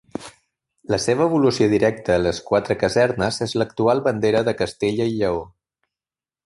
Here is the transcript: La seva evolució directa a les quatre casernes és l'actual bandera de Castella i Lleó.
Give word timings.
La 0.93 0.97
seva 1.03 1.27
evolució 1.31 1.67
directa 1.73 2.15
a 2.15 2.23
les 2.23 2.39
quatre 2.49 2.79
casernes 2.85 3.39
és 3.49 3.55
l'actual 3.63 4.05
bandera 4.09 4.43
de 4.49 4.59
Castella 4.63 5.11
i 5.13 5.19
Lleó. 5.21 5.45